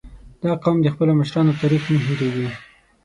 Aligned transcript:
•دا 0.43 0.51
قوم 0.63 0.77
د 0.83 0.87
خپلو 0.93 1.11
مشرانو 1.21 1.59
تاریخ 1.61 1.83
نه 1.93 1.99
هېرېږي. 2.05 2.47